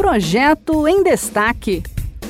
Projeto 0.00 0.88
em 0.88 1.02
Destaque. 1.02 1.82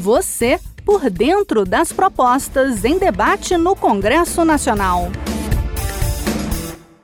Você 0.00 0.58
por 0.86 1.10
dentro 1.10 1.66
das 1.66 1.92
propostas 1.92 2.82
em 2.82 2.98
debate 2.98 3.58
no 3.58 3.76
Congresso 3.76 4.42
Nacional. 4.42 5.08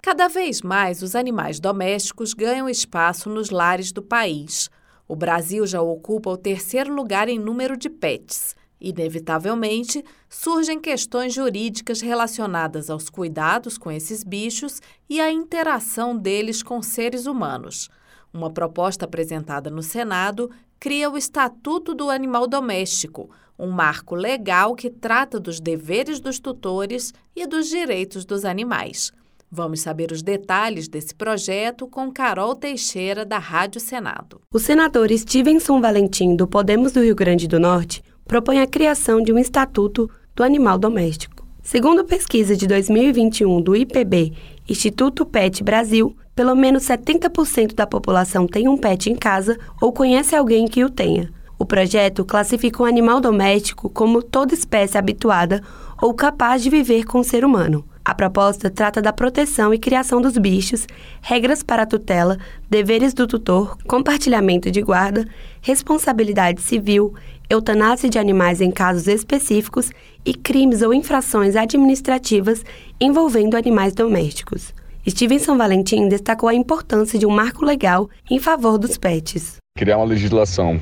Cada 0.00 0.26
vez 0.26 0.62
mais 0.62 1.02
os 1.02 1.14
animais 1.14 1.60
domésticos 1.60 2.32
ganham 2.32 2.66
espaço 2.66 3.28
nos 3.28 3.50
lares 3.50 3.92
do 3.92 4.00
país. 4.00 4.70
O 5.06 5.14
Brasil 5.14 5.66
já 5.66 5.82
ocupa 5.82 6.30
o 6.30 6.36
terceiro 6.38 6.94
lugar 6.94 7.28
em 7.28 7.38
número 7.38 7.76
de 7.76 7.90
pets. 7.90 8.56
Inevitavelmente, 8.80 10.02
surgem 10.30 10.80
questões 10.80 11.34
jurídicas 11.34 12.00
relacionadas 12.00 12.88
aos 12.88 13.10
cuidados 13.10 13.76
com 13.76 13.90
esses 13.90 14.24
bichos 14.24 14.80
e 15.10 15.20
à 15.20 15.30
interação 15.30 16.16
deles 16.16 16.62
com 16.62 16.80
seres 16.80 17.26
humanos. 17.26 17.90
Uma 18.34 18.50
proposta 18.50 19.04
apresentada 19.04 19.70
no 19.70 19.80
Senado 19.80 20.50
cria 20.80 21.08
o 21.08 21.16
Estatuto 21.16 21.94
do 21.94 22.10
Animal 22.10 22.48
Doméstico, 22.48 23.30
um 23.56 23.70
marco 23.70 24.16
legal 24.16 24.74
que 24.74 24.90
trata 24.90 25.38
dos 25.38 25.60
deveres 25.60 26.18
dos 26.18 26.40
tutores 26.40 27.14
e 27.36 27.46
dos 27.46 27.68
direitos 27.68 28.24
dos 28.24 28.44
animais. 28.44 29.12
Vamos 29.48 29.82
saber 29.82 30.10
os 30.10 30.20
detalhes 30.20 30.88
desse 30.88 31.14
projeto 31.14 31.86
com 31.86 32.10
Carol 32.10 32.56
Teixeira, 32.56 33.24
da 33.24 33.38
Rádio 33.38 33.80
Senado. 33.80 34.40
O 34.52 34.58
senador 34.58 35.16
Stevenson 35.16 35.80
Valentim, 35.80 36.34
do 36.34 36.48
Podemos 36.48 36.90
do 36.90 37.02
Rio 37.02 37.14
Grande 37.14 37.46
do 37.46 37.60
Norte, 37.60 38.02
propõe 38.26 38.58
a 38.58 38.66
criação 38.66 39.22
de 39.22 39.32
um 39.32 39.38
estatuto 39.38 40.10
do 40.34 40.42
animal 40.42 40.76
doméstico. 40.76 41.46
Segundo 41.62 42.04
pesquisa 42.04 42.56
de 42.56 42.66
2021 42.66 43.62
do 43.62 43.76
IPB, 43.76 44.32
Instituto 44.68 45.24
Pet 45.24 45.62
Brasil, 45.62 46.16
pelo 46.34 46.54
menos 46.54 46.84
70% 46.84 47.74
da 47.74 47.86
população 47.86 48.46
tem 48.46 48.68
um 48.68 48.76
pet 48.76 49.10
em 49.10 49.14
casa 49.14 49.58
ou 49.80 49.92
conhece 49.92 50.34
alguém 50.34 50.66
que 50.66 50.84
o 50.84 50.90
tenha. 50.90 51.30
O 51.58 51.64
projeto 51.64 52.24
classifica 52.24 52.82
um 52.82 52.86
animal 52.86 53.20
doméstico 53.20 53.88
como 53.88 54.22
toda 54.22 54.54
espécie 54.54 54.98
habituada 54.98 55.62
ou 56.02 56.12
capaz 56.12 56.62
de 56.62 56.70
viver 56.70 57.04
com 57.04 57.20
o 57.20 57.24
ser 57.24 57.44
humano. 57.44 57.84
A 58.04 58.14
proposta 58.14 58.68
trata 58.68 59.00
da 59.00 59.14
proteção 59.14 59.72
e 59.72 59.78
criação 59.78 60.20
dos 60.20 60.36
bichos, 60.36 60.86
regras 61.22 61.62
para 61.62 61.84
a 61.84 61.86
tutela, 61.86 62.36
deveres 62.68 63.14
do 63.14 63.26
tutor, 63.26 63.78
compartilhamento 63.86 64.70
de 64.70 64.82
guarda, 64.82 65.24
responsabilidade 65.62 66.60
civil, 66.60 67.14
eutanásia 67.48 68.10
de 68.10 68.18
animais 68.18 68.60
em 68.60 68.70
casos 68.70 69.08
específicos 69.08 69.90
e 70.22 70.34
crimes 70.34 70.82
ou 70.82 70.92
infrações 70.92 71.56
administrativas 71.56 72.62
envolvendo 73.00 73.56
animais 73.56 73.94
domésticos. 73.94 74.74
Stevenson 75.06 75.58
Valentim 75.58 76.08
destacou 76.08 76.48
a 76.48 76.54
importância 76.54 77.18
de 77.18 77.26
um 77.26 77.30
marco 77.30 77.62
legal 77.62 78.08
em 78.30 78.38
favor 78.38 78.78
dos 78.78 78.96
pets. 78.96 79.56
Criar 79.76 79.98
uma 79.98 80.06
legislação, 80.06 80.80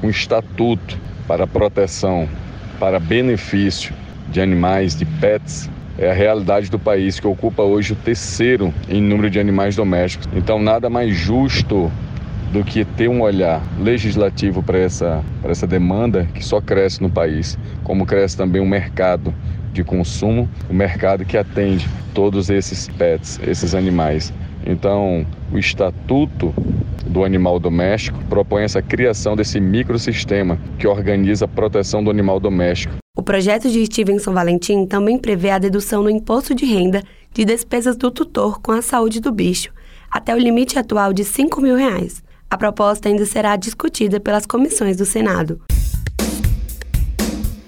um 0.00 0.08
estatuto 0.08 0.96
para 1.26 1.44
proteção, 1.44 2.28
para 2.78 3.00
benefício 3.00 3.92
de 4.28 4.40
animais, 4.40 4.94
de 4.94 5.04
pets, 5.04 5.68
é 5.98 6.08
a 6.08 6.14
realidade 6.14 6.70
do 6.70 6.78
país, 6.78 7.18
que 7.18 7.26
ocupa 7.26 7.64
hoje 7.64 7.94
o 7.94 7.96
terceiro 7.96 8.72
em 8.88 9.02
número 9.02 9.28
de 9.28 9.40
animais 9.40 9.74
domésticos. 9.74 10.28
Então, 10.32 10.60
nada 10.60 10.88
mais 10.88 11.16
justo 11.16 11.90
do 12.52 12.62
que 12.62 12.84
ter 12.84 13.08
um 13.08 13.22
olhar 13.22 13.60
legislativo 13.80 14.62
para 14.62 14.78
essa, 14.78 15.24
essa 15.42 15.66
demanda 15.66 16.28
que 16.32 16.44
só 16.44 16.60
cresce 16.60 17.02
no 17.02 17.10
país, 17.10 17.58
como 17.82 18.06
cresce 18.06 18.36
também 18.36 18.62
o 18.62 18.66
mercado 18.66 19.34
de 19.74 19.84
consumo, 19.84 20.48
o 20.70 20.72
mercado 20.72 21.24
que 21.24 21.36
atende 21.36 21.86
todos 22.14 22.48
esses 22.48 22.88
pets, 22.88 23.38
esses 23.46 23.74
animais. 23.74 24.32
Então, 24.66 25.26
o 25.52 25.58
Estatuto 25.58 26.54
do 27.06 27.24
Animal 27.24 27.60
Doméstico 27.60 28.18
propõe 28.30 28.62
essa 28.62 28.80
criação 28.80 29.36
desse 29.36 29.60
microsistema 29.60 30.58
que 30.78 30.86
organiza 30.86 31.44
a 31.44 31.48
proteção 31.48 32.02
do 32.02 32.08
animal 32.10 32.40
doméstico 32.40 33.04
o 33.16 33.22
projeto 33.22 33.70
de 33.70 33.86
Stevenson 33.86 34.32
Valentim 34.32 34.86
também 34.86 35.16
prevê 35.16 35.50
a 35.50 35.58
dedução 35.58 36.02
no 36.02 36.10
imposto 36.10 36.52
de 36.52 36.64
renda 36.64 37.00
de 37.32 37.44
despesas 37.44 37.96
do 37.96 38.10
tutor 38.10 38.60
com 38.60 38.72
a 38.72 38.82
saúde 38.82 39.20
do 39.20 39.30
bicho, 39.30 39.72
até 40.10 40.34
o 40.34 40.38
limite 40.38 40.80
atual 40.80 41.12
de 41.12 41.22
5 41.22 41.60
mil 41.60 41.76
reais. 41.76 42.24
A 42.50 42.58
proposta 42.58 43.08
ainda 43.08 43.24
será 43.24 43.54
discutida 43.54 44.18
pelas 44.18 44.44
comissões 44.46 44.96
do 44.96 45.04
Senado. 45.04 45.60